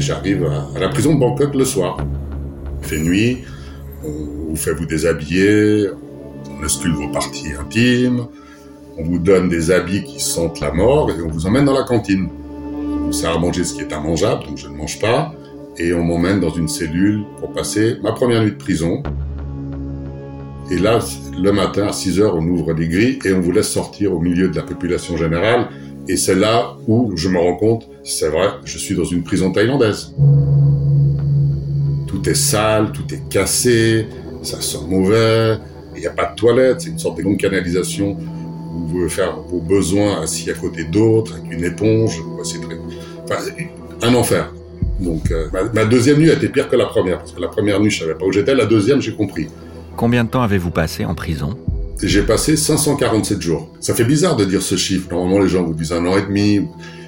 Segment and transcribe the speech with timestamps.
[0.00, 1.98] J'arrive à, la prison de Bangkok le soir.
[2.82, 3.38] Il fait nuit,
[4.02, 5.88] on vous fait vous déshabiller,
[6.50, 8.26] on escule vos parties intimes,
[8.96, 11.82] on vous donne des habits qui sentent la mort et on vous emmène dans la
[11.82, 12.30] cantine.
[12.74, 15.34] On vous sert à manger ce qui est immangeable, donc je ne mange pas,
[15.76, 19.02] et on m'emmène dans une cellule pour passer ma première nuit de prison.
[20.70, 21.00] Et là,
[21.38, 24.20] le matin, à 6 heures, on ouvre les grilles et on vous laisse sortir au
[24.20, 25.68] milieu de la population générale.
[26.10, 29.52] Et c'est là où je me rends compte, c'est vrai, je suis dans une prison
[29.52, 30.12] thaïlandaise.
[32.08, 34.08] Tout est sale, tout est cassé,
[34.42, 35.56] ça sent mauvais,
[35.94, 38.16] il n'y a pas de toilette, c'est une sorte de longue canalisation
[38.74, 42.58] où vous pouvez faire vos besoins assis à côté d'autres, avec une éponge, c'est
[44.02, 44.52] un enfer.
[44.98, 47.78] Donc euh, ma, deuxième nuit a été pire que la première, parce que la première
[47.78, 49.46] nuit, je savais pas où j'étais, la deuxième, j'ai compris.
[49.96, 51.56] Combien de temps avez-vous passé en prison?
[52.02, 53.68] J'ai passé 547 jours.
[53.80, 55.08] Ça fait bizarre de dire ce chiffre.
[55.10, 56.66] Normalement, les gens vous disent un an et demi.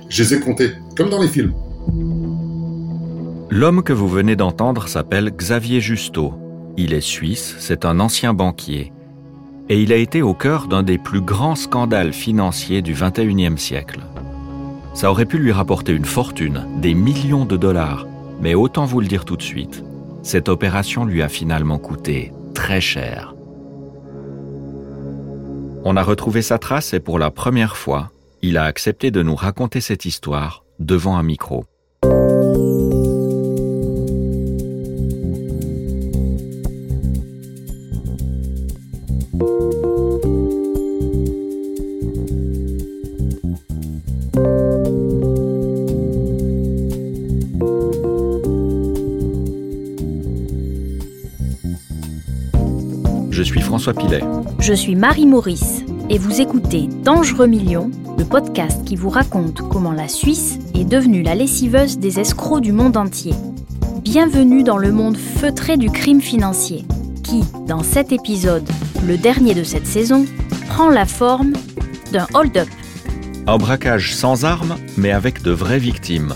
[0.09, 1.55] Je les ai comptés, comme dans les films.
[3.51, 6.35] L'homme que vous venez d'entendre s'appelle Xavier Justo.
[6.77, 8.93] Il est suisse, c'est un ancien banquier.
[9.69, 14.01] Et il a été au cœur d'un des plus grands scandales financiers du 21e siècle.
[14.95, 18.07] Ça aurait pu lui rapporter une fortune, des millions de dollars,
[18.43, 19.85] mais autant vous le dire tout de suite,
[20.23, 23.35] cette opération lui a finalement coûté très cher.
[25.85, 29.35] On a retrouvé sa trace et pour la première fois, il a accepté de nous
[29.35, 31.65] raconter cette histoire devant un micro.
[53.83, 54.23] François Pilet.
[54.61, 59.91] Je suis Marie Maurice et vous écoutez Dangereux Millions, le podcast qui vous raconte comment
[59.91, 63.35] la Suisse est devenue la lessiveuse des escrocs du monde entier.
[64.01, 66.85] Bienvenue dans le monde feutré du crime financier,
[67.25, 68.69] qui, dans cet épisode,
[69.05, 70.27] le dernier de cette saison,
[70.69, 71.55] prend la forme
[72.13, 72.69] d'un hold-up.
[73.49, 76.35] Un braquage sans armes, mais avec de vraies victimes.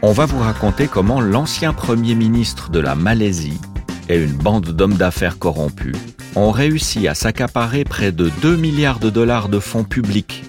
[0.00, 3.60] On va vous raconter comment l'ancien Premier ministre de la Malaisie
[4.08, 5.94] et une bande d'hommes d'affaires corrompus
[6.36, 10.44] ont réussi à s'accaparer près de 2 milliards de dollars de fonds publics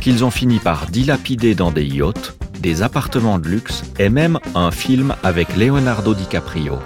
[0.00, 4.70] qu'ils ont fini par dilapider dans des yachts, des appartements de luxe et même un
[4.70, 6.78] film avec Leonardo DiCaprio.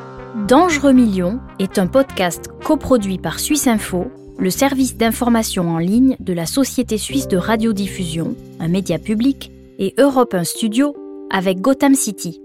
[0.48, 6.32] Dangereux Millions est un podcast coproduit par Suisse Info, le service d'information en ligne de
[6.32, 10.94] la Société suisse de radiodiffusion, un média public, et Europe 1 Studio
[11.30, 12.40] avec Gotham City.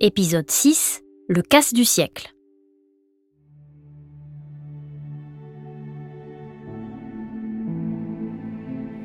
[0.00, 2.34] Épisode 6 Le casse du siècle.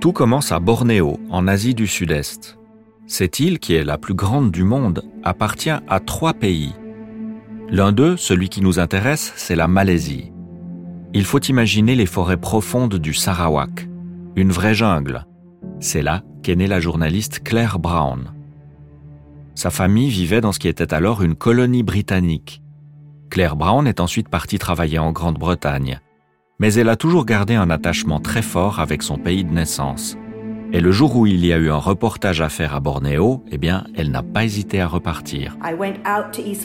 [0.04, 2.60] Tout commence à Bornéo, en Asie du Sud-Est.
[3.08, 6.74] Cette île, qui est la plus grande du monde, appartient à trois pays.
[7.70, 10.34] L'un d'eux, celui qui nous intéresse, c'est la Malaisie.
[11.14, 13.88] Il faut imaginer les forêts profondes du Sarawak,
[14.36, 15.26] une vraie jungle.
[15.80, 18.34] C'est là qu'est née la journaliste Claire Brown.
[19.56, 22.62] Sa famille vivait dans ce qui était alors une colonie britannique.
[23.30, 26.02] Claire Brown est ensuite partie travailler en Grande-Bretagne
[26.60, 30.18] mais elle a toujours gardé un attachement très fort avec son pays de naissance.
[30.72, 33.60] Et le jour où il y a eu un reportage à faire à Bornéo, eh
[33.60, 35.56] bien, elle n'a pas hésité à repartir.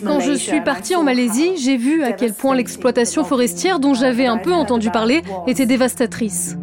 [0.02, 4.24] Quand je suis partie en Malaisie, j'ai vu à quel point l'exploitation forestière dont j'avais
[4.24, 6.56] un peu entendu parler était dévastatrice.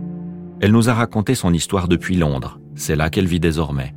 [0.59, 2.59] Elle nous a raconté son histoire depuis Londres.
[2.73, 3.93] C'est là qu'elle vit désormais.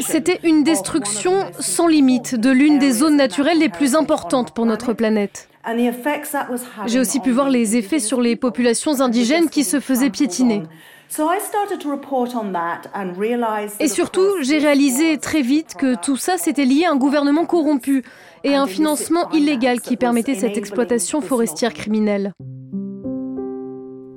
[0.00, 4.92] C'était une destruction sans limite de l'une des zones naturelles les plus importantes pour notre
[4.92, 5.48] planète.
[6.86, 10.62] J'ai aussi pu voir les effets sur les populations indigènes qui se faisaient piétiner.
[13.78, 18.02] Et surtout, j'ai réalisé très vite que tout ça, c'était lié à un gouvernement corrompu
[18.44, 22.32] et à un financement illégal qui permettait cette exploitation forestière criminelle.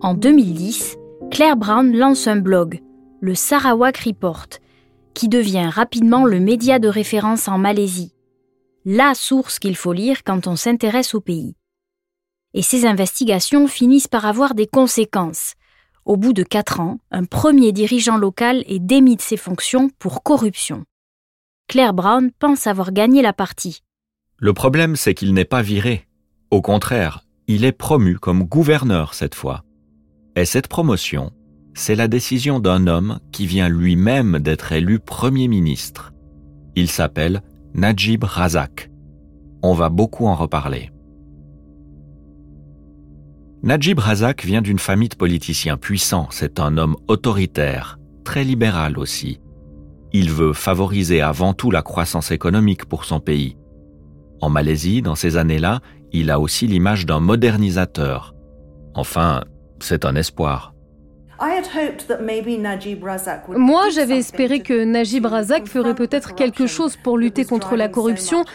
[0.01, 0.97] En 2010,
[1.31, 2.81] Claire Brown lance un blog,
[3.19, 4.47] le Sarawak Report,
[5.13, 8.13] qui devient rapidement le média de référence en Malaisie,
[8.85, 11.55] la source qu'il faut lire quand on s'intéresse au pays.
[12.53, 15.55] Et ces investigations finissent par avoir des conséquences.
[16.05, 20.23] Au bout de quatre ans, un premier dirigeant local est démis de ses fonctions pour
[20.23, 20.85] corruption.
[21.67, 23.81] Claire Brown pense avoir gagné la partie.
[24.37, 26.07] Le problème, c'est qu'il n'est pas viré.
[26.51, 29.63] Au contraire, il est promu comme gouverneur cette fois.
[30.35, 31.31] Et cette promotion,
[31.73, 36.13] c'est la décision d'un homme qui vient lui-même d'être élu Premier ministre.
[36.75, 37.41] Il s'appelle
[37.73, 38.91] Najib Razak.
[39.61, 40.91] On va beaucoup en reparler.
[43.63, 46.27] Najib Razak vient d'une famille de politiciens puissants.
[46.31, 49.39] C'est un homme autoritaire, très libéral aussi.
[50.13, 53.57] il veut favoriser avant tout la croissance économique pour son pays.
[54.39, 55.81] En Malaisie, dans ces années-là,
[56.13, 58.33] il a aussi l'image d'un modernisateur.
[58.93, 59.41] Enfin,
[59.79, 60.75] c'est un espoir.
[63.49, 68.45] Moi, j'avais espéré que Najib Razak ferait peut-être quelque chose pour lutter contre la corruption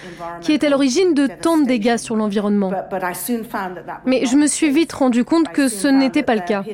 [0.40, 2.72] qui est à l'origine de tant de dégâts sur l'environnement.
[4.06, 6.64] Mais je me suis vite rendu compte que ce n'était pas le cas.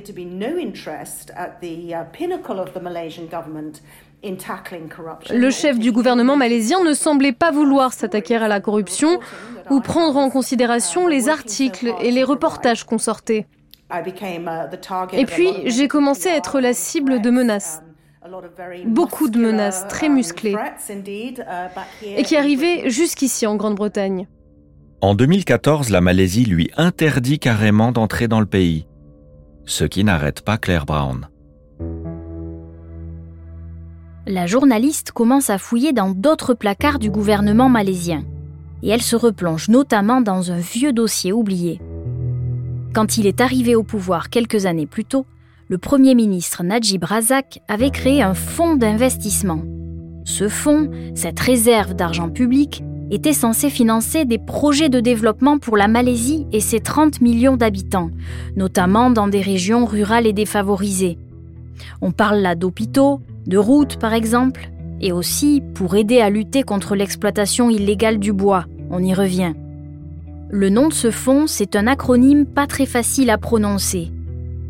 [5.31, 9.19] Le chef du gouvernement malaisien ne semblait pas vouloir s'attaquer à la corruption
[9.71, 13.47] ou prendre en considération les articles et les reportages qu'on sortait.
[15.13, 17.83] Et puis, j'ai commencé à être la cible de menaces.
[18.87, 20.57] Beaucoup de menaces très musclées
[22.05, 24.27] et qui arrivaient jusqu'ici en Grande-Bretagne.
[25.01, 28.87] En 2014, la Malaisie lui interdit carrément d'entrer dans le pays,
[29.65, 31.29] ce qui n'arrête pas Claire Brown.
[34.27, 38.25] La journaliste commence à fouiller dans d'autres placards du gouvernement malaisien,
[38.83, 41.81] et elle se replonge notamment dans un vieux dossier oublié.
[42.97, 45.27] Quand il est arrivé au pouvoir quelques années plus tôt,
[45.69, 49.61] le Premier ministre Najib Razak avait créé un fonds d'investissement.
[50.25, 55.89] Ce fonds, cette réserve d'argent public, était censé financer des projets de développement pour la
[55.89, 58.11] Malaisie et ses 30 millions d'habitants,
[58.57, 61.19] notamment dans des régions rurales et défavorisées.
[62.01, 64.71] On parle là d'hôpitaux, de routes par exemple,
[65.03, 69.53] et aussi pour aider à lutter contre l'exploitation illégale du bois, on y revient.
[70.51, 74.13] Le nom de ce fonds, c'est un acronyme pas très facile à prononcer.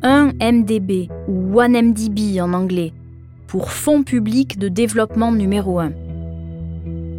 [0.03, 2.95] 1MDB ou 1MDB en anglais,
[3.47, 5.93] pour Fonds public de développement numéro 1.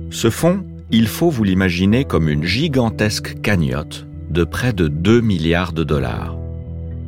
[0.09, 5.74] Ce fonds, il faut vous l'imaginer comme une gigantesque cagnotte de près de 2 milliards
[5.74, 6.36] de dollars.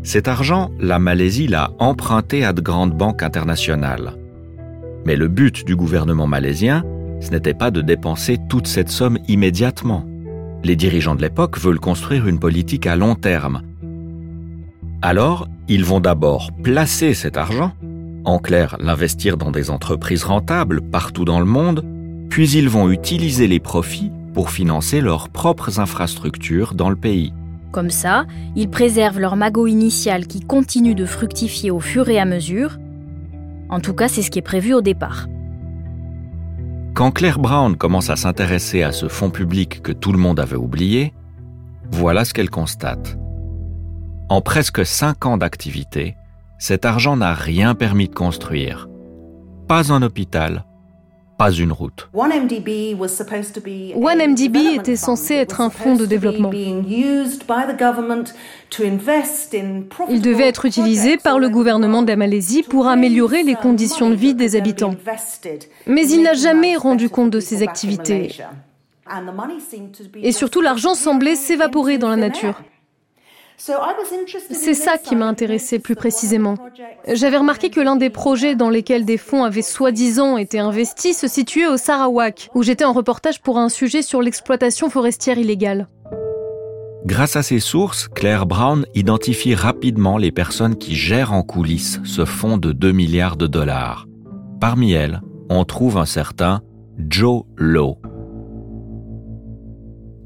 [0.04, 4.14] Cet argent, la Malaisie l'a emprunté à de grandes banques internationales.
[5.06, 6.84] Mais le but du gouvernement malaisien,
[7.22, 10.06] ce n'était pas de dépenser toute cette somme immédiatement.
[10.64, 13.62] Les dirigeants de l'époque veulent construire une politique à long terme.
[15.02, 17.72] Alors, ils vont d'abord placer cet argent,
[18.26, 21.86] en clair l'investir dans des entreprises rentables partout dans le monde,
[22.30, 27.34] puis ils vont utiliser les profits pour financer leurs propres infrastructures dans le pays.
[27.72, 28.26] Comme ça,
[28.56, 32.78] ils préservent leur magot initial qui continue de fructifier au fur et à mesure.
[33.70, 35.28] En tout cas, c'est ce qui est prévu au départ.
[37.00, 40.58] Quand Claire Brown commence à s'intéresser à ce fonds public que tout le monde avait
[40.58, 41.14] oublié,
[41.92, 43.18] voilà ce qu'elle constate.
[44.28, 46.18] En presque cinq ans d'activité,
[46.58, 48.90] cet argent n'a rien permis de construire.
[49.70, 50.66] Pas un hôpital,
[51.40, 52.10] pas une route.
[52.14, 52.76] OneMDB
[54.76, 56.52] était censé être un fonds de développement.
[60.10, 64.16] Il devait être utilisé par le gouvernement de la Malaisie pour améliorer les conditions de
[64.16, 64.96] vie des habitants.
[65.88, 68.36] Mais il n'a jamais rendu compte de ses activités.
[70.22, 72.62] Et surtout, l'argent semblait s'évaporer dans la nature.
[73.60, 76.56] C'est ça qui m'a intéressé plus précisément.
[77.08, 81.28] J'avais remarqué que l'un des projets dans lesquels des fonds avaient soi-disant été investis se
[81.28, 85.88] situait au Sarawak, où j'étais en reportage pour un sujet sur l'exploitation forestière illégale.
[87.06, 92.26] Grâce à ces sources, Claire Brown identifie rapidement les personnes qui gèrent en coulisses ce
[92.26, 94.08] fonds de 2 milliards de dollars.
[94.60, 96.62] Parmi elles, on trouve un certain
[97.08, 97.98] Joe Lowe,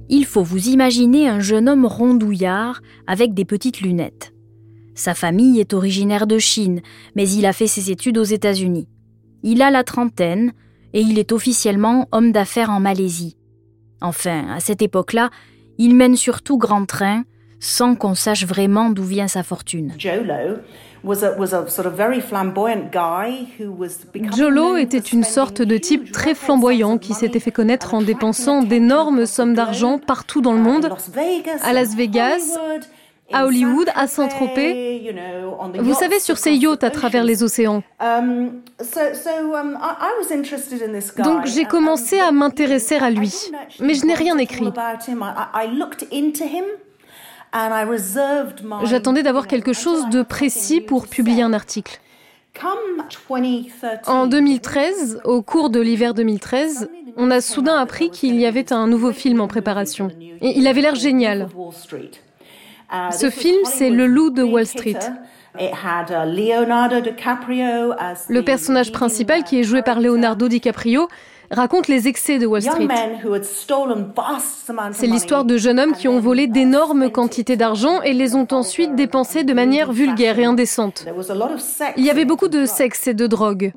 [0.10, 4.34] il faut vous imaginer un jeune homme rondouillard avec des petites lunettes.
[4.96, 6.82] Sa famille est originaire de Chine,
[7.16, 8.88] mais il a fait ses études aux États-Unis.
[9.42, 10.54] Il a la trentaine
[10.94, 13.38] et il est officiellement homme d'affaires en Malaisie.
[14.02, 15.30] Enfin, à cette époque-là,
[15.78, 17.24] il mène surtout grand train
[17.63, 19.93] sans qu'on sache vraiment d'où vient sa fortune.
[24.36, 29.25] Jolo était une sorte de type très flamboyant qui s'était fait connaître en dépensant d'énormes
[29.25, 30.89] sommes d'argent partout dans le monde,
[31.62, 32.58] à Las Vegas,
[33.32, 35.15] à Hollywood, à Saint-Tropez.
[35.79, 37.82] Vous savez, sur ces yachts à travers les océans.
[38.01, 38.62] Um,
[39.53, 39.77] um,
[41.24, 43.34] Donc j'ai commencé à m'intéresser à lui,
[43.79, 44.70] mais je n'ai rien écrit.
[48.84, 52.00] J'attendais d'avoir quelque chose de précis pour publier un article.
[54.08, 58.88] En 2013, au cours de l'hiver 2013, on a soudain appris qu'il y avait un
[58.88, 60.10] nouveau film en préparation.
[60.42, 61.48] Et il avait l'air génial.
[63.12, 65.00] Ce film, c'est Le loup de Wall Street.
[68.30, 71.08] Le personnage principal, qui est joué par Leonardo DiCaprio,
[71.54, 72.88] raconte les excès de Wall Street.
[74.92, 78.96] C'est l'histoire de jeunes hommes qui ont volé d'énormes quantités d'argent et les ont ensuite
[78.96, 81.06] dépensés de manière vulgaire et indécente.
[81.98, 83.74] Il y avait beaucoup de sexe et de drogue.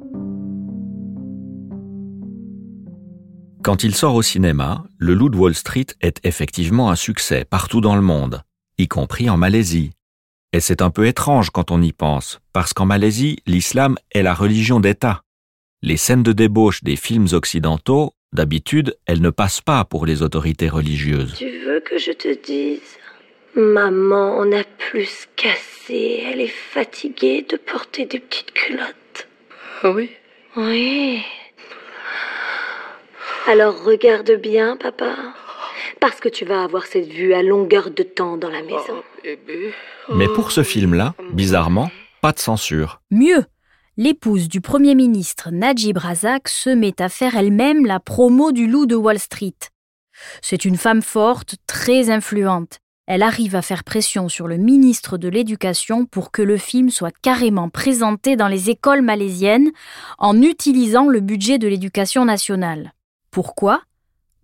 [3.62, 7.80] Quand il sort au cinéma, Le Loup de Wall Street est effectivement un succès partout
[7.80, 8.42] dans le monde,
[8.78, 9.90] y compris en Malaisie.
[10.52, 14.35] Et c'est un peu étrange quand on y pense, parce qu'en Malaisie, l'islam est la
[14.35, 15.23] religion d'État.
[15.86, 20.68] Les scènes de débauche des films occidentaux, d'habitude, elles ne passent pas pour les autorités
[20.68, 21.34] religieuses.
[21.38, 22.98] Tu veux que je te dise
[23.54, 29.28] Maman en a plus cassé, elle est fatiguée de porter des petites culottes.
[29.84, 30.10] Ah oui
[30.56, 31.20] Oui.
[33.46, 35.14] Alors regarde bien, papa.
[36.00, 39.04] Parce que tu vas avoir cette vue à longueur de temps dans la maison.
[39.24, 43.00] Oh, Mais pour ce film-là, bizarrement, pas de censure.
[43.12, 43.44] Mieux,
[43.96, 48.86] l'épouse du Premier ministre Najib Razak se met à faire elle-même la promo du loup
[48.86, 49.56] de Wall Street.
[50.42, 55.28] C'est une femme forte, très influente elle arrive à faire pression sur le ministre de
[55.28, 59.70] l'Éducation pour que le film soit carrément présenté dans les écoles malaisiennes
[60.18, 62.92] en utilisant le budget de l'éducation nationale.
[63.30, 63.82] Pourquoi?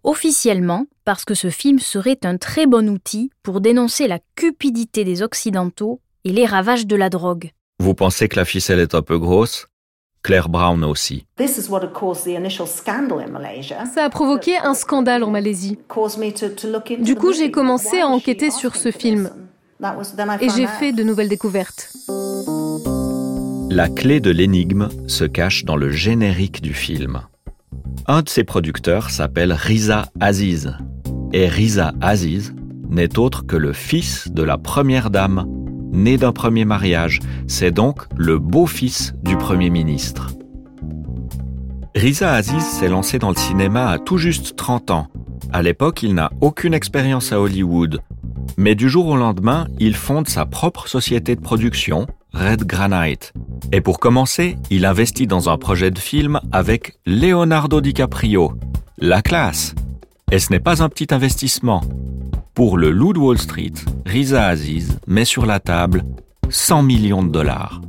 [0.05, 5.23] Officiellement, parce que ce film serait un très bon outil pour dénoncer la cupidité des
[5.23, 7.51] Occidentaux et les ravages de la drogue.
[7.79, 9.69] Vous pensez que la ficelle est un peu grosse?
[10.23, 11.27] Claire Brown aussi.
[11.39, 11.47] Ça
[14.05, 15.79] a provoqué un scandale en Malaisie.
[17.01, 19.31] Du coup, j'ai commencé à enquêter sur ce film.
[20.41, 21.93] Et j'ai fait de nouvelles découvertes.
[23.71, 27.23] La clé de l'énigme se cache dans le générique du film.
[28.07, 30.77] Un de ses producteurs s'appelle Riza Aziz.
[31.33, 32.55] Et Riza Aziz
[32.89, 35.47] n'est autre que le fils de la première dame
[35.93, 37.21] né d'un premier mariage.
[37.47, 40.31] C'est donc le beau-fils du Premier ministre.
[41.95, 45.09] Riza Aziz s'est lancé dans le cinéma à tout juste 30 ans.
[45.53, 48.01] À l'époque, il n'a aucune expérience à Hollywood.
[48.57, 53.33] Mais du jour au lendemain, il fonde sa propre société de production, Red Granite.
[53.73, 58.55] Et pour commencer, il investit dans un projet de film avec Leonardo DiCaprio.
[58.99, 59.75] La classe.
[60.33, 61.83] Et ce n'est pas un petit investissement.
[62.55, 63.75] Pour le loup de Wall Street,
[64.07, 66.05] Riza Aziz met sur la table
[66.49, 67.83] 100 millions de dollars.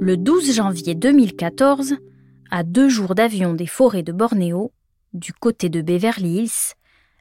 [0.00, 1.94] Le 12 janvier 2014,
[2.50, 4.72] à deux jours d'avion des forêts de Bornéo,
[5.12, 6.74] du côté de Beverly Hills,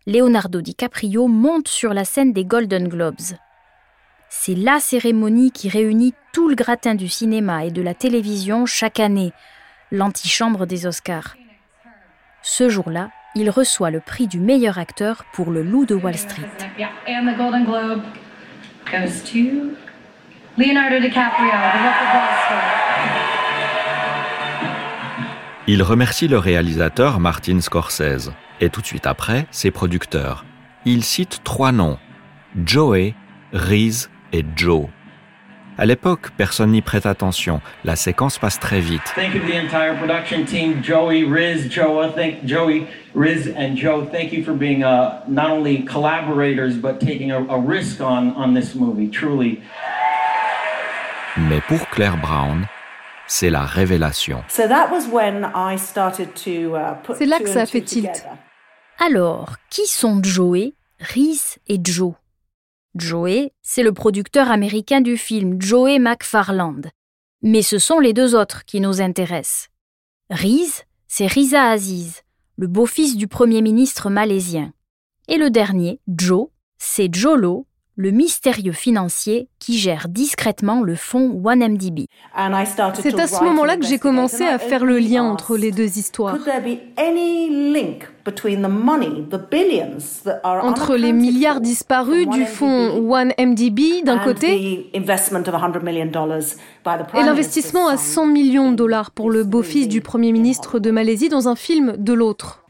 [0.07, 3.35] Leonardo DiCaprio monte sur la scène des Golden Globes.
[4.31, 8.99] C'est la cérémonie qui réunit tout le gratin du cinéma et de la télévision chaque
[8.99, 9.31] année,
[9.93, 11.35] l'antichambre des Oscars.
[12.41, 16.49] Ce jour-là, il reçoit le prix du meilleur acteur pour Le Loup de Wall Street.
[25.67, 28.31] Il remercie le réalisateur Martin Scorsese
[28.61, 30.43] et tout de suite après ses producteurs.
[30.85, 31.99] Il cite trois noms
[32.65, 33.13] Joey,
[33.53, 34.87] Reese et Joe.
[35.77, 37.59] À l'époque, personne n'y prête attention.
[37.83, 39.01] La séquence passe très vite.
[39.15, 42.11] Thank you to the entire production team, Joey, Riz, Joe.
[42.15, 44.05] Thank Joey, Riz, and Joe.
[44.11, 48.53] Thank you for being uh, not only collaborators but taking a, a risk on on
[48.53, 49.09] this movie.
[49.09, 49.59] Truly.
[51.37, 52.67] Mais pour Claire Brown,
[53.25, 54.43] c'est la révélation.
[54.49, 54.67] Uh,
[57.15, 58.25] c'est là que ça fait tilt.
[58.99, 62.13] Alors, qui sont Joey, Riz et Joe?
[62.95, 66.81] Joey, c'est le producteur américain du film Joey McFarland.
[67.41, 69.69] Mais ce sont les deux autres qui nous intéressent.
[70.29, 72.21] Riz, c'est Riza Aziz,
[72.55, 74.73] le beau-fils du Premier ministre malaisien.
[75.27, 82.05] Et le dernier, Joe, c'est Jolo, le mystérieux financier qui gère discrètement le fonds OneMDB.
[83.01, 86.37] C'est à ce moment-là que j'ai commencé à faire le lien entre les deux histoires.
[90.43, 94.99] Entre les milliards disparus du fonds OneMDB d'un côté et
[97.23, 101.49] l'investissement à 100 millions de dollars pour le beau-fils du Premier ministre de Malaisie dans
[101.49, 102.63] un film de l'autre.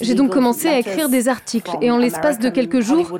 [0.00, 3.18] J'ai donc commencé à écrire des articles et en l'espace de quelques jours,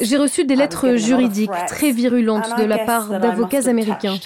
[0.00, 4.16] j'ai reçu des lettres juridiques très virulentes de la part d'avocats américains.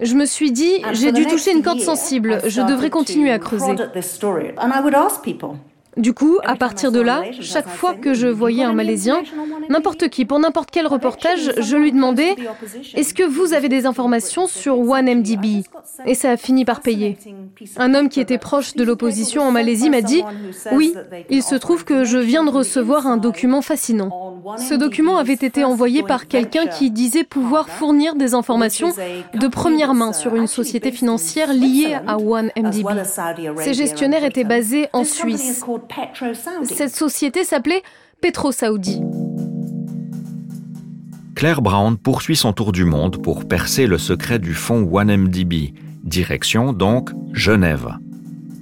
[0.00, 3.74] Je me suis dit, j'ai dû toucher une corde sensible, je devrais continuer à creuser.
[5.96, 9.22] Du coup, à partir de là, chaque fois que je voyais un Malaisien,
[9.68, 12.36] n'importe qui, pour n'importe quel reportage, je lui demandais
[12.94, 15.64] Est-ce que vous avez des informations sur OneMDB
[16.06, 17.16] Et ça a fini par payer.
[17.76, 20.22] Un homme qui était proche de l'opposition en Malaisie m'a dit
[20.72, 20.94] Oui,
[21.30, 24.40] il se trouve que je viens de recevoir un document fascinant.
[24.58, 28.92] Ce document avait été envoyé par quelqu'un qui disait pouvoir fournir des informations
[29.34, 32.88] de première main sur une société financière liée à OneMDB.
[33.58, 35.64] Ces gestionnaires étaient basés en Suisse.
[36.64, 37.82] Cette société s'appelait
[38.20, 39.00] Petro Saoudi.
[41.34, 45.74] Claire Brown poursuit son tour du monde pour percer le secret du fonds OneMDB,
[46.04, 47.88] direction donc Genève.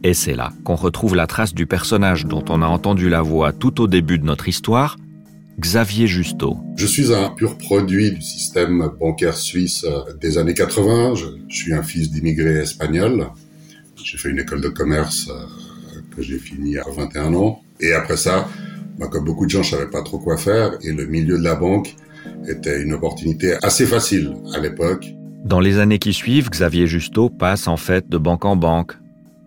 [0.02, 3.52] Et c'est là qu'on retrouve la trace du personnage dont on a entendu la voix
[3.52, 4.96] tout au début de notre histoire,
[5.60, 6.56] Xavier Justo.
[6.76, 9.86] Je suis un pur produit du système bancaire suisse
[10.20, 11.14] des années 80.
[11.14, 13.28] Je, suis un fils d'immigrés espagnols.
[14.02, 15.44] J'ai fait une école de commerce euh,
[16.14, 17.62] que j'ai fini à 21 ans.
[17.80, 18.48] Et après ça,
[18.98, 20.78] bah, comme beaucoup de gens, je savais pas trop quoi faire.
[20.82, 21.94] Et le milieu de la banque
[22.48, 25.06] était une opportunité assez facile à l'époque.
[25.44, 28.92] Dans les années qui suivent, Xavier Justo passe en fait de banque en banque.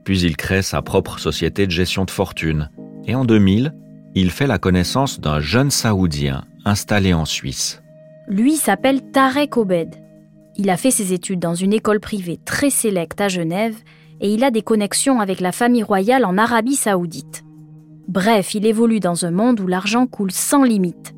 [0.04, 2.70] Puis il crée sa propre société de gestion de fortune.
[3.08, 3.74] Et en 2000,
[4.14, 7.82] il fait la connaissance d'un jeune Saoudien installé en Suisse.
[8.28, 9.96] Lui s'appelle Tarek Obed.
[10.58, 13.76] Il a fait ses études dans une école privée très sélecte à Genève
[14.22, 17.44] et il a des connexions avec la famille royale en Arabie saoudite.
[18.08, 21.16] Bref, il évolue dans un monde où l'argent coule sans limite.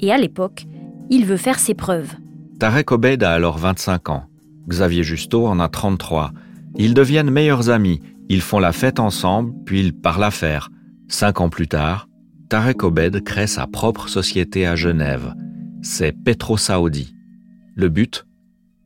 [0.00, 0.66] Et à l'époque,
[1.10, 2.14] il veut faire ses preuves.
[2.58, 4.24] Tarek Obed a alors 25 ans.
[4.68, 6.32] Xavier Justo en a 33.
[6.76, 8.00] Ils deviennent meilleurs amis.
[8.28, 10.70] Ils font la fête ensemble, puis ils parlent affaires.
[11.08, 12.08] Cinq ans plus tard,
[12.48, 15.34] Tarek Obed crée sa propre société à Genève.
[15.82, 17.14] C'est Petro Saudi.
[17.74, 18.26] Le but?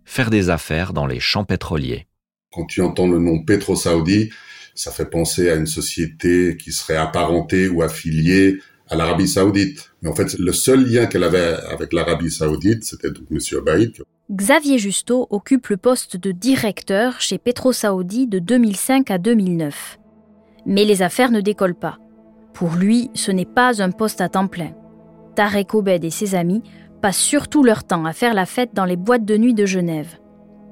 [0.05, 2.07] Faire des affaires dans les champs pétroliers.
[2.53, 4.31] Quand tu entends le nom Petro Saudi,
[4.75, 9.93] ça fait penser à une société qui serait apparentée ou affiliée à l'Arabie Saoudite.
[10.03, 13.39] Mais en fait, le seul lien qu'elle avait avec l'Arabie Saoudite, c'était donc M.
[13.59, 13.93] Abaïd.
[14.31, 19.99] Xavier Justo occupe le poste de directeur chez Petro Saudi de 2005 à 2009.
[20.67, 21.99] Mais les affaires ne décollent pas.
[22.53, 24.73] Pour lui, ce n'est pas un poste à temps plein.
[25.37, 26.63] Tarek Obed et ses amis
[27.03, 30.17] passent surtout leur temps à faire la fête dans les boîtes de nuit de Genève.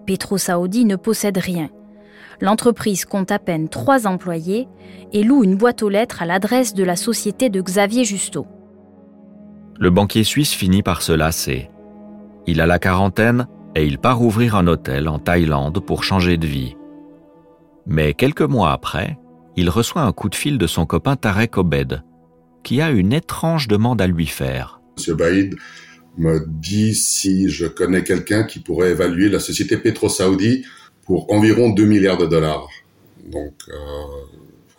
[0.07, 1.71] Petro Saoudi ne possède rien.
[2.41, 4.69] L'entreprise compte à peine trois employés
[5.13, 8.47] et loue une boîte aux lettres à l'adresse de la société de Xavier Justo.
[9.79, 11.71] Le banquier suisse finit par se lasser.
[12.47, 16.47] Il a la quarantaine et il part ouvrir un hôtel en Thaïlande pour changer de
[16.47, 16.77] vie.
[17.87, 19.19] Mais quelques mois après,
[19.57, 22.03] il reçoit un coup de fil de son copain Tarek Obed,
[22.63, 24.81] qui a une étrange demande à lui faire.
[24.97, 25.57] Monsieur Baïd
[26.17, 30.65] me dit si je connais quelqu'un qui pourrait évaluer la société Petro-Saoudi
[31.05, 32.69] pour environ 2 milliards de dollars.
[33.27, 33.75] Donc, euh,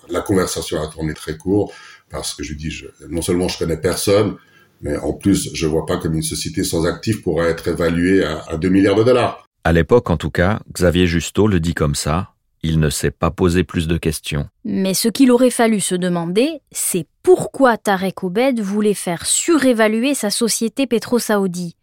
[0.09, 1.73] la conversation a tourné très court
[2.09, 4.35] parce que je lui dis, je, non seulement je connais personne,
[4.81, 8.43] mais en plus, je vois pas comme une société sans actifs pourrait être évaluée à,
[8.47, 9.45] à 2 milliards de dollars.
[9.63, 13.31] À l'époque, en tout cas, Xavier Justo le dit comme ça, il ne s'est pas
[13.31, 14.47] posé plus de questions.
[14.63, 20.29] Mais ce qu'il aurait fallu se demander, c'est pourquoi Tarek Obed voulait faire surévaluer sa
[20.29, 21.75] société pétro-saoudi?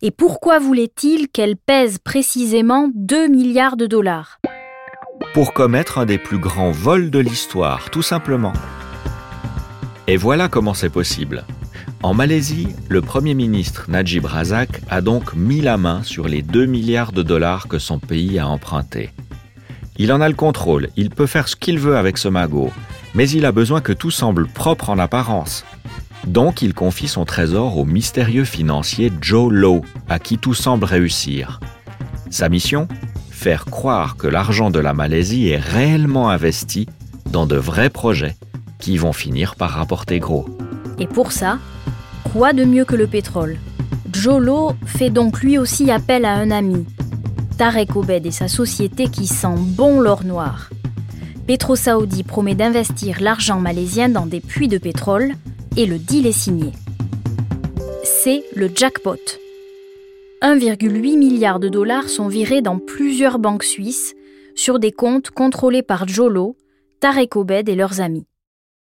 [0.00, 4.40] Et pourquoi voulait-il qu'elle pèse précisément 2 milliards de dollars?
[5.34, 8.54] Pour commettre un des plus grands vols de l'histoire, tout simplement.
[10.06, 11.44] Et voilà comment c'est possible.
[12.02, 16.64] En Malaisie, le Premier ministre Najib Razak a donc mis la main sur les 2
[16.64, 19.10] milliards de dollars que son pays a empruntés.
[19.98, 22.70] Il en a le contrôle, il peut faire ce qu'il veut avec ce magot,
[23.14, 25.64] mais il a besoin que tout semble propre en apparence.
[26.26, 31.60] Donc il confie son trésor au mystérieux financier Joe Lowe, à qui tout semble réussir.
[32.30, 32.88] Sa mission?
[33.30, 36.88] Faire croire que l'argent de la Malaisie est réellement investi
[37.30, 38.36] dans de vrais projets
[38.78, 40.48] qui vont finir par rapporter gros.
[40.98, 41.58] Et pour ça,
[42.32, 43.58] quoi de mieux que le pétrole?
[44.12, 46.86] Joe Lowe fait donc lui aussi appel à un ami,
[47.58, 50.70] Tarek Obed et sa société qui sent bon l'or noir.
[51.46, 55.34] Petro Saoudi promet d'investir l'argent malaisien dans des puits de pétrole
[55.76, 56.72] et le deal est signé.
[58.02, 59.18] C'est le jackpot.
[60.40, 64.14] 1,8 milliard de dollars sont virés dans plusieurs banques suisses
[64.54, 66.56] sur des comptes contrôlés par Jolo,
[67.00, 68.26] Tarek Obed et leurs amis.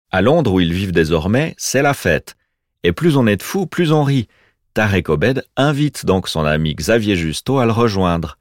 [0.09, 2.35] À Londres, où ils vivent désormais, c'est la fête.
[2.81, 4.27] Et plus on est de fous, plus on rit.
[4.73, 8.39] Tarek Obed invite donc son ami Xavier Justo à le rejoindre.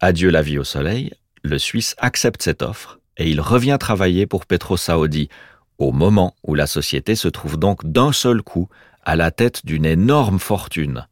[0.00, 4.46] Adieu la vie au soleil, le Suisse accepte cette offre et il revient travailler pour
[4.46, 5.28] Petro Saudi,
[5.78, 8.68] au moment où la société se trouve donc d'un seul coup
[9.04, 11.06] à la tête d'une énorme fortune.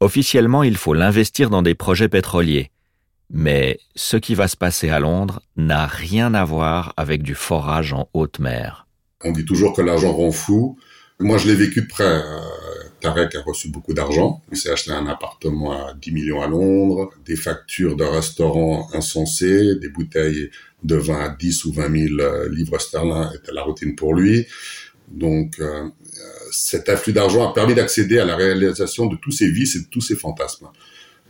[0.00, 2.70] Officiellement, il faut l'investir dans des projets pétroliers.
[3.30, 7.92] Mais ce qui va se passer à Londres n'a rien à voir avec du forage
[7.92, 8.86] en haute mer.
[9.24, 10.78] On dit toujours que l'argent rend fou.
[11.20, 12.22] Moi, je l'ai vécu de près.
[12.98, 14.42] Euh, Tarek a reçu beaucoup d'argent.
[14.50, 19.76] Il s'est acheté un appartement à 10 millions à Londres, des factures de restaurants insensées,
[19.76, 20.50] des bouteilles
[20.82, 24.46] de vin à 10 ou 20 000 euh, livres sterling était la routine pour lui.
[25.08, 25.88] Donc, euh,
[26.50, 29.86] cet afflux d'argent a permis d'accéder à la réalisation de tous ses vices et de
[29.86, 30.68] tous ses fantasmes.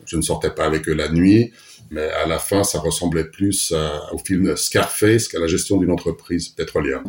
[0.05, 1.53] Je ne sortais pas avec eux la nuit,
[1.91, 5.91] mais à la fin, ça ressemblait plus euh, au film Scarface qu'à la gestion d'une
[5.91, 7.03] entreprise pétrolière.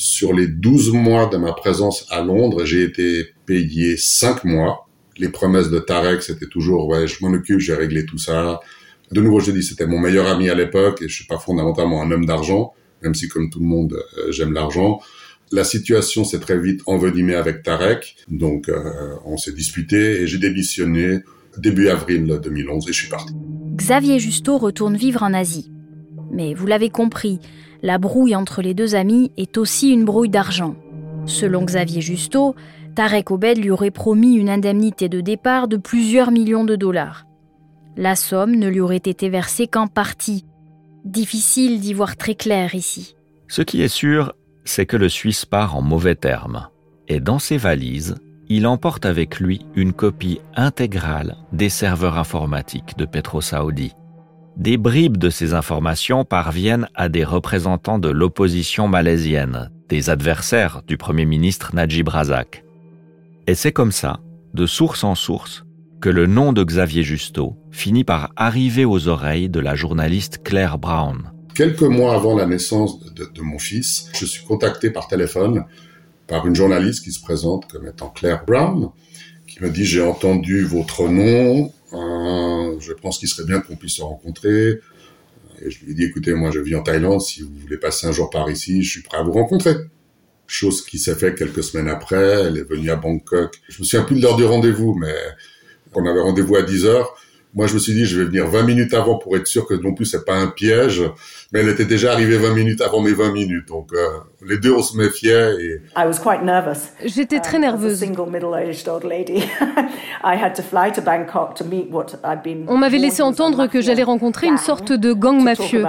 [0.00, 4.86] Sur les 12 mois de ma présence à Londres, j'ai été payé 5 mois.
[5.16, 8.60] Les promesses de Tarek, c'était toujours, ouais, je m'en occupe, j'ai réglé tout ça.
[9.10, 12.00] De nouveau, je dis, c'était mon meilleur ami à l'époque et je suis pas fondamentalement
[12.00, 15.00] un homme d'argent, même si comme tout le monde, euh, j'aime l'argent.
[15.50, 20.38] La situation s'est très vite envenimée avec Tarek, donc euh, on s'est disputé et j'ai
[20.38, 21.24] démissionné
[21.56, 23.34] début avril 2011 et je suis parti.
[23.74, 25.72] Xavier Justo retourne vivre en Asie.
[26.30, 27.40] Mais vous l'avez compris,
[27.82, 30.74] la brouille entre les deux amis est aussi une brouille d'argent.
[31.26, 32.54] Selon Xavier Justo,
[32.94, 37.26] Tarek Obed lui aurait promis une indemnité de départ de plusieurs millions de dollars.
[37.96, 40.44] La somme ne lui aurait été versée qu'en partie.
[41.04, 43.14] Difficile d'y voir très clair ici.
[43.46, 46.68] Ce qui est sûr, c'est que le Suisse part en mauvais termes.
[47.08, 48.16] Et dans ses valises,
[48.48, 53.92] il emporte avec lui une copie intégrale des serveurs informatiques de Petro Saoudi.
[54.58, 60.96] Des bribes de ces informations parviennent à des représentants de l'opposition malaisienne, des adversaires du
[60.96, 62.64] Premier ministre Najib Razak.
[63.46, 64.20] Et c'est comme ça,
[64.54, 65.64] de source en source,
[66.00, 70.76] que le nom de Xavier Justo finit par arriver aux oreilles de la journaliste Claire
[70.76, 75.64] Brown, Quelques mois avant la naissance de, mon fils, je suis contacté par téléphone
[76.28, 78.90] par une journaliste qui se présente comme étant Claire Brown,
[79.48, 84.02] qui me dit j'ai entendu votre nom, je pense qu'il serait bien qu'on puisse se
[84.02, 84.80] rencontrer.
[85.60, 88.06] Et je lui ai dit écoutez, moi je vis en Thaïlande, si vous voulez passer
[88.06, 89.74] un jour par ici, je suis prêt à vous rencontrer.
[90.46, 93.60] Chose qui s'est faite quelques semaines après, elle est venue à Bangkok.
[93.68, 95.14] Je me souviens plus de l'heure du rendez-vous, mais
[95.94, 97.14] on avait rendez-vous à 10 heures.
[97.58, 99.74] Moi, je me suis dit, je vais venir 20 minutes avant pour être sûr que
[99.74, 101.02] non plus c'est pas un piège.
[101.52, 103.66] Mais elle était déjà arrivée 20 minutes avant mes 20 minutes.
[103.66, 104.06] Donc, euh,
[104.46, 105.56] les deux, on se méfiait.
[105.60, 105.82] Et...
[107.04, 107.98] J'étais très nerveuse.
[112.68, 115.84] On m'avait laissé entendre que j'allais rencontrer une sorte de gang mafieux.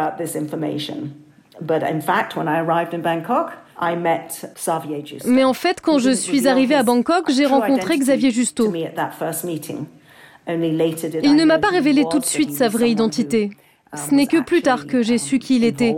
[5.28, 8.72] Mais en fait, quand je suis arrivée à Bangkok, j'ai rencontré Xavier Justo.
[11.24, 13.52] Il ne m'a pas révélé tout de suite sa vraie identité.
[13.96, 15.96] Ce n'est que plus tard que j'ai su qui il était.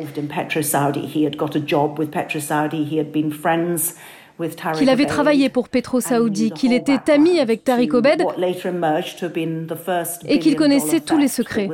[4.75, 8.25] Qu'il avait travaillé pour Petro Saoudi, qu'il était ami avec Tariq Obed
[10.27, 11.69] et qu'il connaissait tous les secrets.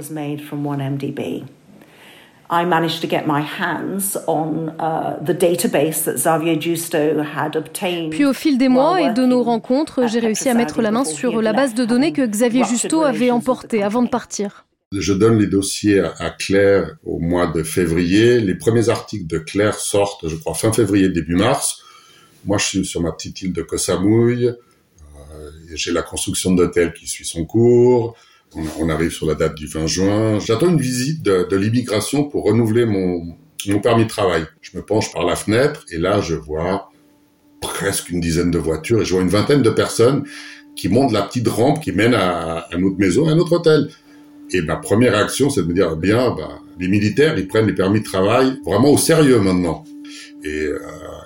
[8.10, 11.04] Puis au fil des mois et de nos rencontres, j'ai réussi à mettre la main
[11.04, 14.66] sur la base de données que Xavier Justo avait emportée avant de partir.
[14.94, 18.40] Je donne les dossiers à Claire au mois de février.
[18.40, 21.82] Les premiers articles de Claire sortent, je crois, fin février, début mars.
[22.46, 24.46] Moi, je suis sur ma petite île de Koh Samui.
[24.46, 24.56] Euh,
[25.74, 28.16] j'ai la construction d'hôtel qui suit son cours.
[28.56, 30.40] On, arrive sur la date du 20 juin.
[30.40, 33.36] J'attends une visite de, l'immigration pour renouveler mon,
[33.84, 34.46] permis de travail.
[34.62, 36.90] Je me penche par la fenêtre et là, je vois
[37.62, 40.24] presque une dizaine de voitures et je vois une vingtaine de personnes
[40.76, 43.90] qui montent la petite rampe qui mène à, une autre maison, à un autre hôtel.
[44.52, 47.68] Et ma première réaction, c'est de me dire, eh bien, bah, les militaires, ils prennent
[47.68, 49.84] les permis de travail vraiment au sérieux maintenant.
[50.44, 50.80] Et euh,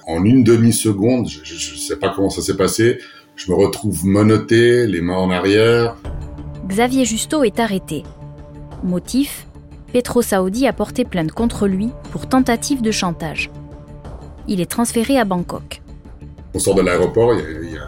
[0.07, 2.97] en une demi-seconde, je ne sais pas comment ça s'est passé,
[3.35, 5.95] je me retrouve menotté, les mains en arrière,
[6.71, 8.03] Xavier Justo est arrêté.
[8.81, 9.45] Motif
[9.91, 13.51] Petro Saoudi a porté plainte contre lui pour tentative de chantage.
[14.47, 15.81] Il est transféré à Bangkok.
[16.53, 17.87] On sort de l'aéroport, il y, a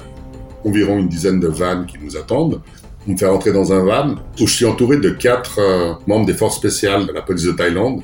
[0.65, 2.61] environ une dizaine de vannes qui nous attendent.
[3.07, 6.25] On me fait rentrer dans un van où je suis entouré de quatre euh, membres
[6.25, 8.01] des forces spéciales de la police de Thaïlande,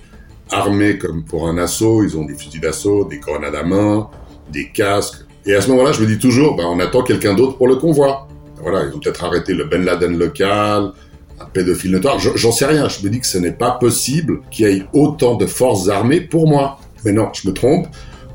[0.50, 2.06] armés comme pour un assaut.
[2.06, 4.10] Ils ont des fusils d'assaut, des grenades à main,
[4.50, 5.26] des casques.
[5.46, 7.76] Et à ce moment-là, je me dis toujours, ben, on attend quelqu'un d'autre pour le
[7.76, 8.29] convoi
[8.62, 10.92] voilà, ils ont peut-être arrêté le Ben Laden local,
[11.40, 12.20] un pédophile notoire.
[12.20, 12.90] J'en sais rien.
[12.90, 16.22] Je me dis que ce n'est pas possible qu'il y ait autant de forces armées
[16.22, 16.80] pour moi.
[17.06, 17.88] Mais non, je me trompe.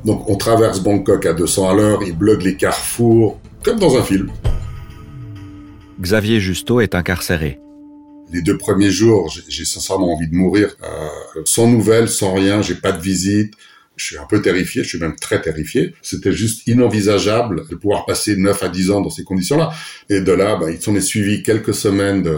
[0.04, 4.02] Donc on traverse Bangkok à 200 à l'heure, ils bloquent les carrefours, comme dans un
[4.02, 4.30] film.
[6.00, 7.58] Xavier Justo est incarcéré.
[8.30, 10.74] Les deux premiers jours, j'ai sincèrement envie de mourir.
[10.82, 13.54] Euh, sans nouvelles, sans rien, j'ai pas de visite.
[13.96, 15.94] Je suis un peu terrifié, je suis même très terrifié.
[16.02, 19.72] C'était juste inenvisageable de pouvoir passer 9 à 10 ans dans ces conditions-là.
[20.11, 22.28] Et de là, bah, il s'en est suivi quelques semaines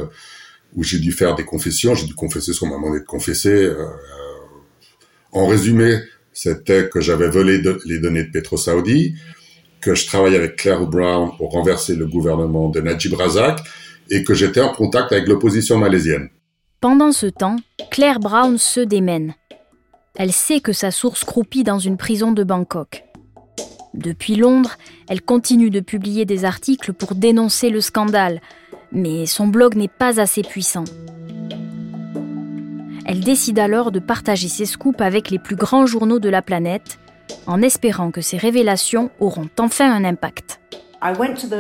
[0.75, 1.95] où j'ai dû faire des confessions.
[1.95, 3.49] J'ai dû confesser ce qu'on m'a demandé de confesser.
[3.49, 3.87] Euh,
[5.33, 6.01] en résumé,
[6.33, 9.15] c'était que j'avais volé les données de Petro Saudi,
[9.81, 13.61] que je travaillais avec Claire Brown pour renverser le gouvernement de Najib Razak
[14.11, 16.29] et que j'étais en contact avec l'opposition malaisienne.
[16.81, 17.57] Pendant ce temps,
[17.91, 19.35] Claire Brown se démène.
[20.19, 23.05] Elle sait que sa source croupit dans une prison de Bangkok.
[23.93, 24.77] Depuis Londres,
[25.09, 28.41] elle continue de publier des articles pour dénoncer le scandale,
[28.93, 30.85] mais son blog n'est pas assez puissant.
[33.05, 36.99] Elle décide alors de partager ses scoops avec les plus grands journaux de la planète,
[37.47, 40.61] en espérant que ces révélations auront enfin un impact.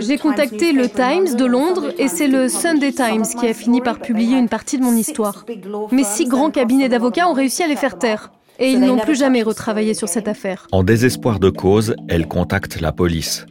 [0.01, 4.01] J'ai contacté le Times de Londres et c'est le Sunday Times qui a fini par
[4.01, 5.45] publier une partie de mon histoire.
[5.93, 8.33] Mes six grands cabinets d'avocats ont réussi à les faire taire.
[8.59, 10.67] Et ils n'ont plus jamais retravaillé sur cette affaire.
[10.73, 13.47] En désespoir de cause, elle contacte la police.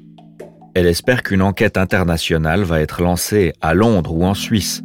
[0.74, 4.82] Elle espère qu'une enquête internationale va être lancée à Londres ou en Suisse.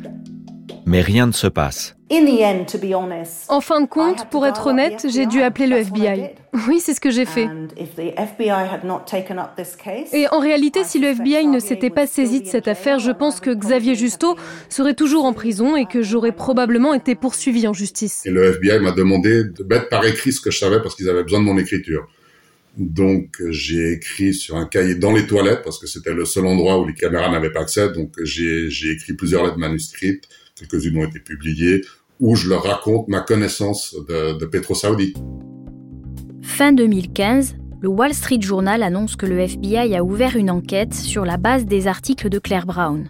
[0.90, 1.94] Mais rien ne se passe.
[3.48, 6.30] En fin de compte, pour être honnête, j'ai dû appeler le FBI.
[6.66, 7.46] Oui, c'est ce que j'ai fait.
[10.12, 13.38] Et en réalité, si le FBI ne s'était pas saisi de cette affaire, je pense
[13.38, 14.36] que Xavier Justo
[14.68, 18.26] serait toujours en prison et que j'aurais probablement été poursuivi en justice.
[18.26, 21.08] Et le FBI m'a demandé de mettre par écrit ce que je savais parce qu'ils
[21.08, 22.08] avaient besoin de mon écriture.
[22.76, 26.80] Donc j'ai écrit sur un cahier dans les toilettes parce que c'était le seul endroit
[26.80, 27.92] où les caméras n'avaient pas accès.
[27.92, 30.28] Donc j'ai écrit plusieurs lettres manuscrites,
[30.60, 31.82] quelques-unes ont été publiées,
[32.20, 34.74] où je leur raconte ma connaissance de, Petro.
[36.42, 41.24] Fin 2015, le Wall Street Journal annonce que le FBI a ouvert une enquête sur
[41.24, 43.08] la base des articles de Claire Brown.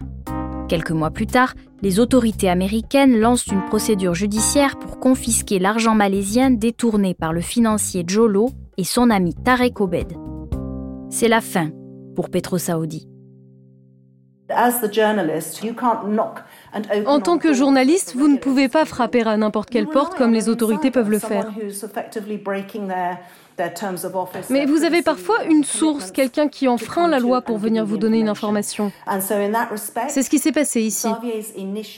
[0.69, 6.51] Quelques mois plus tard, les autorités américaines lancent une procédure judiciaire pour confisquer l'argent malaisien
[6.51, 10.13] détourné par le financier Jolo et son ami Tarek Obed.
[11.09, 11.71] C'est la fin
[12.15, 13.10] pour Petro Saudi.
[17.05, 20.49] En tant que journaliste, vous ne pouvez pas frapper à n'importe quelle porte comme les
[20.49, 21.47] autorités peuvent le faire.
[24.49, 28.19] Mais vous avez parfois une source, quelqu'un qui enfreint la loi pour venir vous donner
[28.19, 28.91] une information.
[30.07, 31.07] C'est ce qui s'est passé ici.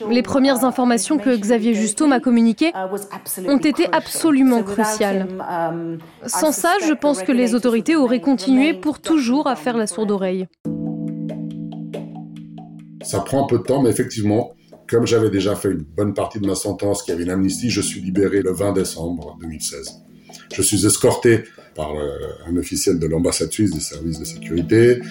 [0.10, 5.28] Les premières informations que Xavier Justo m'a communiquées uh, ont été absolument cruciales.
[5.50, 9.88] Um, Sans ça, je pense que les autorités auraient continué pour toujours à faire la
[9.88, 10.48] sourde oreille.
[13.04, 14.54] Ça prend un peu de temps, mais effectivement,
[14.88, 17.70] comme j'avais déjà fait une bonne partie de ma sentence, qu'il y avait une amnistie,
[17.70, 20.02] je suis libéré le 20 décembre 2016.
[20.54, 21.44] Je suis escorté
[21.76, 22.10] par euh,
[22.48, 25.02] un officiel de l'ambassade suisse des services de sécurité.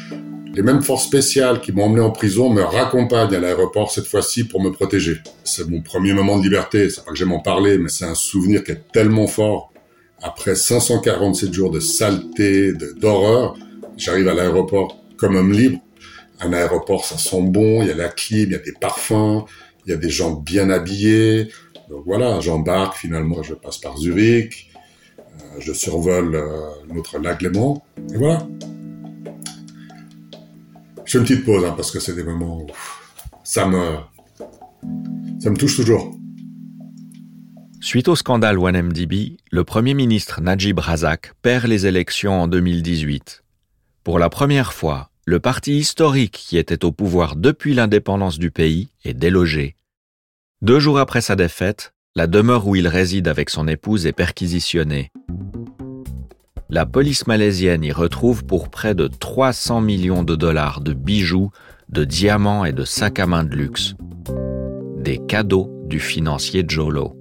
[0.54, 4.44] Les mêmes forces spéciales qui m'ont emmené en prison me raccompagnent à l'aéroport cette fois-ci
[4.44, 5.16] pour me protéger.
[5.44, 8.14] C'est mon premier moment de liberté, c'est pas que j'aime en parler, mais c'est un
[8.14, 9.72] souvenir qui est tellement fort.
[10.22, 13.56] Après 547 jours de saleté, d'horreur,
[13.96, 15.78] j'arrive à l'aéroport comme homme libre,
[16.42, 19.44] un aéroport, ça sent bon, il y a la clim, il y a des parfums,
[19.86, 21.48] il y a des gens bien habillés.
[21.88, 24.70] Donc voilà, j'embarque finalement, je passe par Zurich,
[25.18, 28.46] euh, je survole euh, notre lac Léman, et voilà.
[31.04, 32.66] Je fais une petite pause, hein, parce que c'est des moments où
[33.44, 33.96] ça me,
[35.40, 36.16] ça me touche toujours.
[37.80, 43.42] Suite au scandale OneMDB, le Premier ministre Najib Razak perd les élections en 2018.
[44.04, 48.88] Pour la première fois, le parti historique qui était au pouvoir depuis l'indépendance du pays
[49.04, 49.76] est délogé.
[50.62, 55.12] Deux jours après sa défaite, la demeure où il réside avec son épouse est perquisitionnée.
[56.68, 61.50] La police malaisienne y retrouve pour près de 300 millions de dollars de bijoux,
[61.88, 63.94] de diamants et de sacs à main de luxe.
[64.98, 67.16] Des cadeaux du financier Jolo.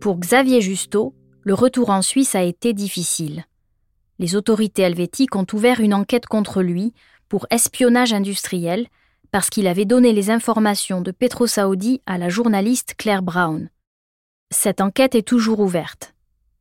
[0.00, 3.44] Pour Xavier Justo, le retour en Suisse a été difficile
[4.22, 6.94] les autorités helvétiques ont ouvert une enquête contre lui
[7.28, 8.86] pour espionnage industriel
[9.32, 13.68] parce qu'il avait donné les informations de Petro Saudi à la journaliste Claire Brown.
[14.50, 16.14] Cette enquête est toujours ouverte.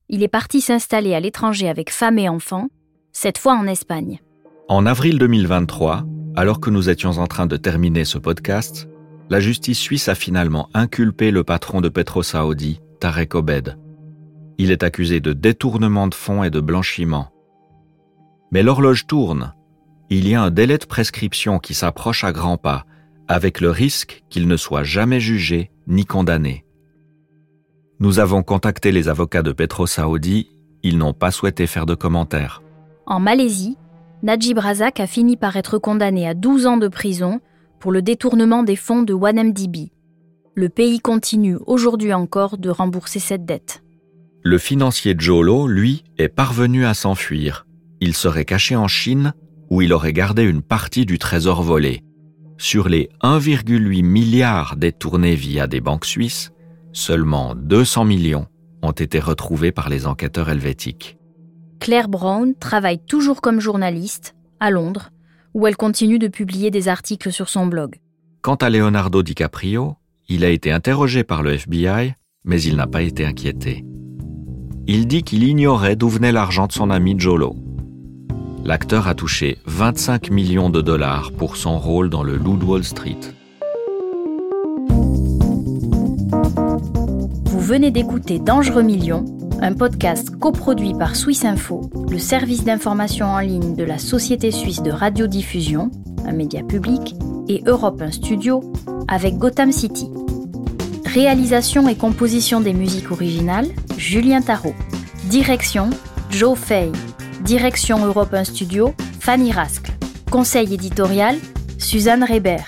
[0.09, 2.69] Il est parti s'installer à l'étranger avec femme et enfants,
[3.11, 4.21] cette fois en Espagne.
[4.67, 6.03] En avril 2023,
[6.35, 8.87] alors que nous étions en train de terminer ce podcast,
[9.29, 13.77] la justice suisse a finalement inculpé le patron de Petro Saudi, Tarek Obed.
[14.57, 17.31] Il est accusé de détournement de fonds et de blanchiment.
[18.51, 19.53] Mais l'horloge tourne.
[20.09, 22.85] Il y a un délai de prescription qui s'approche à grands pas,
[23.29, 26.65] avec le risque qu'il ne soit jamais jugé ni condamné.
[27.99, 30.49] Nous avons contacté les avocats de Petro Saoudi,
[30.83, 32.61] ils n'ont pas souhaité faire de commentaires.
[33.05, 33.77] En Malaisie,
[34.21, 37.39] Najib Razak a fini par être condamné à 12 ans de prison
[37.79, 39.91] pour le détournement des fonds de OneMDB.
[40.55, 43.81] Le pays continue aujourd'hui encore de rembourser cette dette.
[44.43, 47.65] Le financier Jolo, lui, est parvenu à s'enfuir
[48.01, 49.33] il serait caché en Chine
[49.69, 52.03] où il aurait gardé une partie du trésor volé.
[52.57, 56.51] Sur les 1,8 milliard détournés via des banques suisses,
[56.91, 58.47] seulement 200 millions
[58.81, 61.17] ont été retrouvés par les enquêteurs helvétiques.
[61.79, 65.09] Claire Brown travaille toujours comme journaliste à Londres,
[65.53, 67.95] où elle continue de publier des articles sur son blog.
[68.41, 69.95] Quant à Leonardo DiCaprio,
[70.27, 73.85] il a été interrogé par le FBI, mais il n'a pas été inquiété.
[74.87, 77.55] Il dit qu'il ignorait d'où venait l'argent de son ami Jolo
[78.63, 83.17] l'acteur a touché 25 millions de dollars pour son rôle dans le Loup Wall Street.
[87.45, 89.25] Vous venez d'écouter Dangereux Millions,
[89.61, 94.81] un podcast coproduit par Swiss Info, le service d'information en ligne de la Société suisse
[94.81, 95.91] de radiodiffusion,
[96.25, 97.15] un média public,
[97.47, 98.73] et Europe 1 Studio,
[99.07, 100.09] avec Gotham City.
[101.05, 104.75] Réalisation et composition des musiques originales, Julien Tarot.
[105.29, 105.89] Direction,
[106.29, 106.91] Joe Fay.
[107.43, 109.91] Direction Europe 1 Studio, Fanny Rascle.
[110.29, 111.35] Conseil éditorial,
[111.79, 112.59] Suzanne Reber.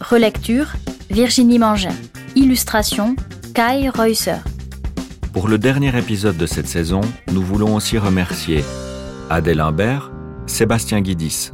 [0.00, 0.72] Relecture,
[1.10, 1.94] Virginie Mangin.
[2.34, 3.14] Illustration,
[3.54, 4.38] Kai Reusser.
[5.34, 8.64] Pour le dernier épisode de cette saison, nous voulons aussi remercier
[9.28, 10.10] Adèle Imbert,
[10.46, 11.50] Sébastien Guidis.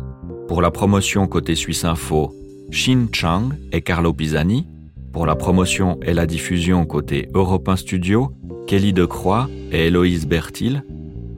[0.46, 2.32] Pour la promotion côté Suisse Info,
[2.70, 4.68] Shin Chang et Carlo Pisani.
[5.12, 8.32] Pour la promotion et la diffusion côté Europe 1 Studio,
[8.68, 10.84] Kelly Decroix et Héloïse Bertil.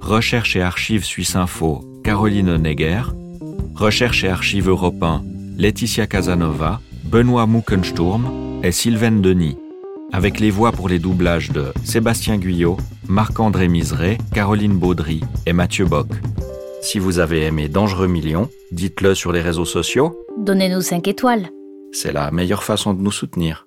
[0.04, 3.04] Recherche et archives Suisse Info, Caroline Honegger.
[3.74, 5.22] Recherche et archives Europe 1,
[5.56, 9.56] Laetitia Casanova, Benoît Muckensturm et Sylvain Denis
[10.12, 12.76] avec les voix pour les doublages de Sébastien Guyot,
[13.08, 16.08] Marc-André Miseret, Caroline Baudry et Mathieu Bock.
[16.82, 20.16] Si vous avez aimé Dangereux Millions, dites-le sur les réseaux sociaux.
[20.38, 21.48] Donnez-nous 5 étoiles.
[21.92, 23.66] C'est la meilleure façon de nous soutenir.